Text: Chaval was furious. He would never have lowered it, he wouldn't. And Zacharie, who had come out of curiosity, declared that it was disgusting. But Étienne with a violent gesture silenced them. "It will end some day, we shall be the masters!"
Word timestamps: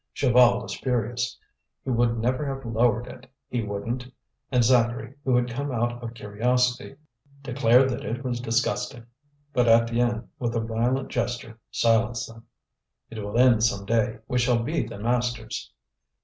Chaval 0.15 0.63
was 0.63 0.75
furious. 0.79 1.37
He 1.85 1.91
would 1.91 2.17
never 2.17 2.43
have 2.47 2.65
lowered 2.65 3.05
it, 3.05 3.29
he 3.49 3.61
wouldn't. 3.61 4.11
And 4.51 4.63
Zacharie, 4.63 5.13
who 5.23 5.35
had 5.35 5.51
come 5.51 5.71
out 5.71 6.01
of 6.03 6.15
curiosity, 6.15 6.95
declared 7.43 7.91
that 7.91 8.03
it 8.03 8.23
was 8.23 8.39
disgusting. 8.39 9.05
But 9.53 9.67
Étienne 9.67 10.27
with 10.39 10.55
a 10.55 10.59
violent 10.59 11.09
gesture 11.09 11.59
silenced 11.69 12.29
them. 12.29 12.47
"It 13.11 13.19
will 13.19 13.37
end 13.37 13.63
some 13.63 13.85
day, 13.85 14.17
we 14.27 14.39
shall 14.39 14.63
be 14.63 14.87
the 14.87 14.97
masters!" 14.97 15.71